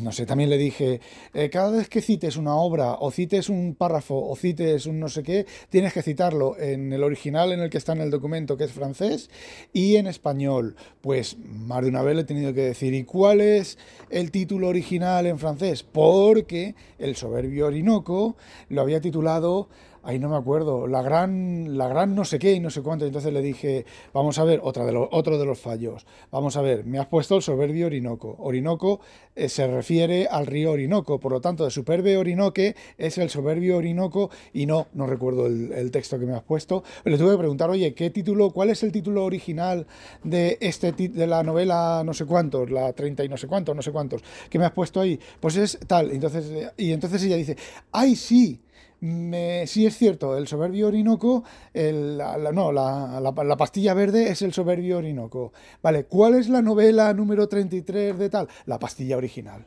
no 0.02 0.12
sé, 0.12 0.24
también 0.24 0.48
le 0.48 0.56
dije, 0.56 1.00
eh, 1.34 1.50
cada 1.50 1.70
vez 1.70 1.88
que 1.88 2.00
cites 2.00 2.36
una 2.36 2.56
obra 2.56 2.94
o 2.94 3.10
cites 3.10 3.50
un 3.50 3.74
párrafo 3.74 4.14
o 4.16 4.34
cites 4.34 4.86
un 4.86 4.98
no 4.98 5.08
sé 5.08 5.22
qué, 5.22 5.46
tienes 5.68 5.92
que 5.92 6.02
citarlo 6.02 6.58
en 6.58 6.92
el 6.92 7.02
original 7.02 7.52
en 7.52 7.60
el 7.60 7.68
que 7.68 7.78
está 7.78 7.92
en 7.92 8.00
el 8.00 8.10
documento, 8.10 8.56
que 8.56 8.64
es 8.64 8.72
francés, 8.72 9.28
y 9.72 9.96
en 9.96 10.06
español. 10.06 10.76
Pues 11.02 11.36
más 11.38 11.82
de 11.82 11.88
una 11.88 12.02
vez 12.02 12.16
le 12.16 12.22
he 12.22 12.24
tenido 12.24 12.54
que 12.54 12.62
decir, 12.62 12.94
¿y 12.94 13.04
cuál 13.04 13.42
es 13.42 13.78
el 14.08 14.30
título 14.30 14.68
original 14.68 15.26
en 15.26 15.38
francés? 15.38 15.82
Porque 15.82 16.74
el 16.98 17.14
soberbio 17.16 17.66
Orinoco 17.66 18.36
lo 18.70 18.80
había 18.80 19.00
titulado 19.00 19.68
ahí 20.02 20.18
no 20.18 20.28
me 20.28 20.36
acuerdo, 20.36 20.86
la 20.86 21.02
gran, 21.02 21.76
la 21.78 21.88
gran 21.88 22.14
no 22.14 22.24
sé 22.24 22.38
qué 22.38 22.52
y 22.52 22.60
no 22.60 22.70
sé 22.70 22.82
cuánto. 22.82 23.06
Entonces 23.06 23.32
le 23.32 23.42
dije, 23.42 23.84
vamos 24.12 24.38
a 24.38 24.44
ver, 24.44 24.60
otra 24.62 24.84
de 24.84 24.92
los, 24.92 25.08
otro 25.10 25.38
de 25.38 25.44
los 25.44 25.58
fallos. 25.58 26.06
Vamos 26.30 26.56
a 26.56 26.62
ver, 26.62 26.84
me 26.84 26.98
has 26.98 27.06
puesto 27.06 27.36
el 27.36 27.42
soberbio 27.42 27.86
Orinoco. 27.86 28.36
Orinoco 28.40 29.00
eh, 29.34 29.48
se 29.48 29.66
refiere 29.66 30.26
al 30.26 30.46
río 30.46 30.72
Orinoco, 30.72 31.18
por 31.20 31.32
lo 31.32 31.40
tanto, 31.40 31.64
de 31.64 31.70
superbe 31.70 32.16
Orinoque 32.16 32.74
es 32.98 33.18
el 33.18 33.30
soberbio 33.30 33.76
Orinoco 33.76 34.30
y 34.52 34.66
no, 34.66 34.88
no 34.94 35.06
recuerdo 35.06 35.46
el, 35.46 35.90
texto 35.90 36.18
que 36.18 36.26
me 36.26 36.34
has 36.34 36.42
puesto. 36.42 36.82
Le 37.04 37.18
tuve 37.18 37.32
que 37.32 37.38
preguntar, 37.38 37.70
oye, 37.70 37.94
¿qué 37.94 38.10
título, 38.10 38.50
cuál 38.50 38.70
es 38.70 38.82
el 38.82 38.92
título 38.92 39.24
original 39.24 39.86
de, 40.24 40.58
este, 40.60 40.92
de 40.92 41.26
la 41.26 41.42
novela 41.42 42.02
no 42.04 42.14
sé 42.14 42.24
cuántos, 42.24 42.70
la 42.70 42.92
30 42.92 43.24
y 43.24 43.28
no 43.28 43.36
sé 43.36 43.46
cuántos, 43.46 43.76
no 43.76 43.82
sé 43.82 43.92
cuántos, 43.92 44.22
que 44.48 44.58
me 44.58 44.64
has 44.64 44.72
puesto 44.72 45.00
ahí? 45.00 45.18
Pues 45.40 45.56
es 45.56 45.78
tal. 45.86 46.10
Entonces, 46.10 46.72
y 46.76 46.92
entonces 46.92 47.22
ella 47.24 47.36
dice, 47.36 47.56
¡ay, 47.92 48.16
sí! 48.16 48.60
Me, 49.00 49.66
sí 49.66 49.84
es 49.84 49.96
cierto, 49.96 50.36
el 50.36 50.46
soberbio 50.46 50.86
Orinoco, 50.86 51.42
la, 51.74 52.52
no, 52.52 52.70
la, 52.70 53.56
pastilla 53.58 53.94
verde 53.94 54.28
es 54.28 54.42
el 54.42 54.52
soberbio 54.52 54.98
Orinoco. 54.98 55.52
Vale, 55.82 56.04
¿cuál 56.04 56.36
es 56.36 56.48
la 56.48 56.62
novela 56.62 57.12
número 57.12 57.48
33 57.48 58.16
de 58.16 58.30
tal? 58.30 58.48
La 58.66 58.78
pastilla 58.78 59.16
original. 59.16 59.66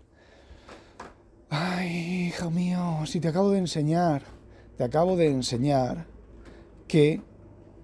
Ay, 1.49 2.27
hijo 2.27 2.49
mío, 2.49 3.05
si 3.05 3.19
te 3.19 3.27
acabo 3.27 3.51
de 3.51 3.59
enseñar, 3.59 4.23
te 4.77 4.85
acabo 4.85 5.17
de 5.17 5.27
enseñar 5.27 6.05
que 6.87 7.21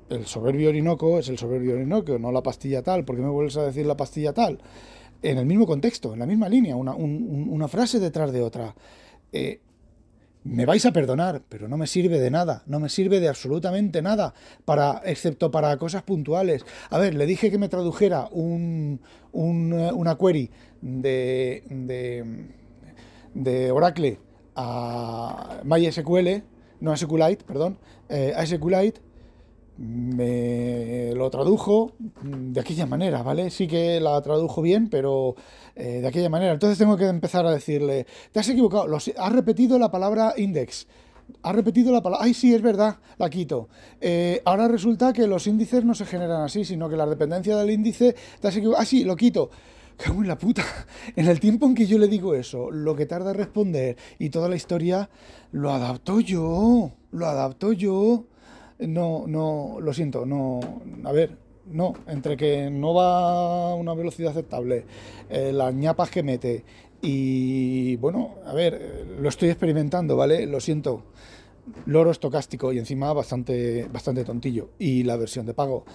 el 0.10 0.26
soberbio 0.28 0.70
Orinoco 0.70 1.20
es 1.20 1.28
el 1.28 1.38
soberbio 1.38 1.74
Orinoco, 1.74 2.18
no 2.18 2.32
la 2.32 2.44
pastilla 2.44 2.82
tal, 2.82 3.04
¿por 3.04 3.18
qué 3.18 3.22
me 3.22 3.30
vuelves 3.30 3.58
a 3.58 3.64
decir 3.64 3.86
la 3.86 3.98
pastilla 3.98 4.32
tal? 4.34 4.60
En 5.22 5.38
el 5.38 5.46
mismo 5.46 5.68
contexto, 5.68 6.14
en 6.14 6.20
la 6.20 6.26
misma 6.26 6.48
línea, 6.48 6.78
una, 6.78 6.96
una 6.96 7.68
frase 7.68 8.00
detrás 8.00 8.32
de 8.32 8.42
otra. 8.42 8.74
Eh, 9.32 9.60
me 10.44 10.66
vais 10.66 10.86
a 10.86 10.92
perdonar, 10.92 11.44
pero 11.50 11.68
no 11.68 11.78
me 11.78 11.88
sirve 11.88 12.20
de 12.20 12.32
nada, 12.32 12.64
no 12.66 12.80
me 12.80 12.90
sirve 12.90 13.20
de 13.20 13.30
absolutamente 13.30 14.02
nada, 14.02 14.34
para, 14.66 15.02
excepto 15.06 15.52
para 15.52 15.78
cosas 15.78 16.04
puntuales. 16.04 16.66
A 16.90 16.98
ver, 16.98 17.14
le 17.14 17.26
dije 17.26 17.52
que 17.52 17.58
me 17.58 17.70
tradujera 17.70 18.28
un, 18.32 19.02
una 19.32 20.18
query 20.18 20.50
de, 20.82 21.64
de, 21.70 22.48
de, 23.34 23.72
Oracle 23.72 24.20
a 24.56 25.62
MySQL, 25.64 26.44
no 26.80 26.92
a 26.92 26.98
SQLite, 26.98 27.46
perdón, 27.46 27.78
eh, 28.10 28.34
a 28.36 28.46
SQLite, 28.46 29.00
me 29.82 31.12
lo 31.16 31.30
tradujo 31.32 31.94
de 32.22 32.60
aquella 32.60 32.86
manera, 32.86 33.24
¿vale? 33.24 33.50
Sí 33.50 33.68
que 33.68 34.00
la 34.00 34.22
tradujo 34.22 34.62
bien, 34.62 34.90
pero 34.90 35.36
eh, 35.76 36.02
de 36.02 36.08
aquella 36.08 36.30
manera. 36.30 36.54
Entonces 36.54 36.78
tengo 36.78 36.98
que 36.98 37.08
empezar 37.08 37.46
a 37.48 37.52
decirle, 37.52 38.06
te 38.32 38.40
has 38.40 38.48
equivocado, 38.50 38.96
has 38.96 39.34
repetido 39.34 39.80
la 39.80 39.90
palabra 39.90 40.36
index. 40.38 40.88
Has 41.42 41.56
repetido 41.56 41.92
la 41.92 42.04
palabra. 42.04 42.26
Ay, 42.26 42.34
sí, 42.34 42.54
es 42.54 42.62
verdad, 42.62 42.98
la 43.18 43.30
quito. 43.30 43.70
Eh, 44.00 44.42
ahora 44.46 44.68
resulta 44.68 45.14
que 45.14 45.26
los 45.26 45.48
índices 45.48 45.84
no 45.84 45.96
se 45.96 46.06
generan 46.06 46.44
así, 46.44 46.64
sino 46.64 46.88
que 46.88 46.98
la 46.98 47.08
dependencia 47.08 47.58
del 47.58 47.72
índice. 47.72 48.16
Te. 48.40 48.50
Ah, 48.78 48.86
sí, 48.86 49.04
lo 49.04 49.16
quito. 49.16 49.50
Cago 49.98 50.22
en 50.22 50.28
la 50.28 50.38
puta. 50.38 50.64
En 51.16 51.28
el 51.28 51.40
tiempo 51.40 51.66
en 51.66 51.74
que 51.74 51.88
yo 51.88 51.98
le 51.98 52.08
digo 52.08 52.36
eso, 52.36 52.70
lo 52.70 52.96
que 52.96 53.06
tarda 53.06 53.32
en 53.32 53.38
responder 53.38 53.98
y 54.20 54.30
toda 54.30 54.48
la 54.48 54.56
historia, 54.56 55.10
lo 55.52 55.72
adapto 55.72 56.20
yo. 56.20 56.92
Lo 57.12 57.28
adapto 57.28 57.74
yo 57.74 58.26
no, 58.88 59.26
no, 59.28 59.78
lo 59.80 59.94
siento, 59.94 60.26
no, 60.26 60.60
a 61.04 61.12
ver, 61.12 61.38
no, 61.72 61.94
entre 62.08 62.36
que 62.38 62.70
no 62.70 62.94
va 62.94 63.72
a 63.72 63.76
una 63.76 63.94
velocidad 63.94 64.32
aceptable, 64.32 64.86
eh, 65.30 65.52
las 65.54 65.74
ñapas 65.74 66.10
que 66.10 66.24
mete 66.24 66.64
y 67.02 67.96
bueno, 67.98 68.36
a 68.46 68.54
ver, 68.54 69.08
lo 69.20 69.28
estoy 69.30 69.50
experimentando, 69.50 70.16
¿vale? 70.16 70.46
Lo 70.46 70.60
siento. 70.60 71.04
Loro 71.86 72.12
estocástico 72.12 72.74
y 72.74 72.80
encima 72.80 73.12
bastante, 73.14 73.88
bastante 73.92 74.24
tontillo. 74.24 74.70
Y 74.78 75.04
la 75.04 75.18
versión 75.18 75.46
de 75.46 75.54
pago. 75.54 75.86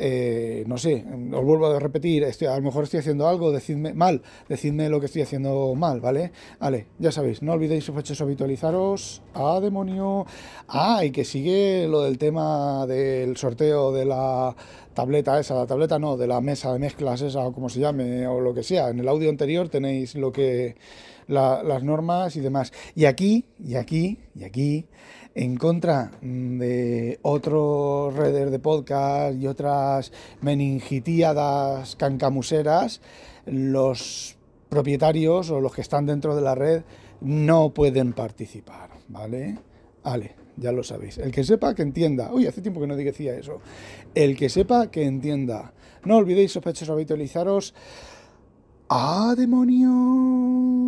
Eh, 0.00 0.62
no 0.66 0.78
sé, 0.78 1.04
os 1.32 1.44
vuelvo 1.44 1.66
a 1.66 1.80
repetir, 1.80 2.24
a 2.24 2.56
lo 2.56 2.62
mejor 2.62 2.84
estoy 2.84 3.00
haciendo 3.00 3.26
algo, 3.26 3.50
decidme 3.50 3.94
mal, 3.94 4.22
decidme 4.48 4.88
lo 4.88 5.00
que 5.00 5.06
estoy 5.06 5.22
haciendo 5.22 5.74
mal, 5.74 6.00
¿vale? 6.00 6.30
Vale, 6.60 6.86
ya 6.98 7.10
sabéis, 7.10 7.42
no 7.42 7.52
olvidéis 7.52 7.84
sospechosos 7.84 8.22
habitualizaros. 8.22 9.22
¡Ah, 9.34 9.58
demonio! 9.60 10.24
Ah, 10.68 11.04
y 11.04 11.10
que 11.10 11.24
sigue 11.24 11.88
lo 11.88 12.02
del 12.02 12.16
tema 12.16 12.86
del 12.86 13.36
sorteo 13.36 13.92
de 13.92 14.04
la 14.04 14.54
tableta 14.94 15.38
esa, 15.38 15.54
la 15.54 15.66
tableta 15.66 15.98
no, 15.98 16.16
de 16.16 16.26
la 16.26 16.40
mesa 16.40 16.72
de 16.72 16.78
mezclas 16.78 17.22
esa 17.22 17.46
o 17.46 17.52
como 17.52 17.68
se 17.68 17.80
llame 17.80 18.26
o 18.26 18.40
lo 18.40 18.54
que 18.54 18.62
sea. 18.62 18.90
En 18.90 19.00
el 19.00 19.08
audio 19.08 19.30
anterior 19.30 19.68
tenéis 19.68 20.14
lo 20.14 20.32
que 20.32 20.76
las 21.28 21.82
normas 21.84 22.34
y 22.36 22.40
demás. 22.40 22.72
Y 22.94 23.04
aquí, 23.04 23.44
y 23.62 23.76
aquí, 23.76 24.18
y 24.34 24.44
aquí 24.44 24.86
en 25.34 25.56
contra 25.56 26.10
de 26.20 27.20
otros 27.22 28.14
redes 28.14 28.50
de 28.50 28.58
podcast 28.58 29.36
y 29.40 29.46
otras 29.46 30.10
meningitíadas 30.40 31.94
cancamuseras, 31.94 33.00
los 33.46 34.36
propietarios 34.68 35.50
o 35.50 35.60
los 35.60 35.72
que 35.72 35.82
están 35.82 36.06
dentro 36.06 36.34
de 36.34 36.42
la 36.42 36.56
red 36.56 36.82
no 37.20 37.72
pueden 37.72 38.14
participar, 38.14 38.90
¿vale? 39.08 39.58
Vale, 40.02 40.34
ya 40.56 40.72
lo 40.72 40.82
sabéis. 40.82 41.18
El 41.18 41.30
que 41.30 41.44
sepa, 41.44 41.74
que 41.74 41.82
entienda. 41.82 42.32
Uy, 42.32 42.46
hace 42.46 42.62
tiempo 42.62 42.80
que 42.80 42.86
no 42.86 42.96
decía 42.96 43.34
eso. 43.36 43.60
El 44.14 44.36
que 44.36 44.48
sepa, 44.48 44.90
que 44.90 45.04
entienda. 45.04 45.72
No 46.04 46.16
olvidéis, 46.16 46.52
sospechosos, 46.52 46.90
habitualizaros. 46.90 47.74
¡Ah, 48.88 49.34
demonio! 49.36 50.87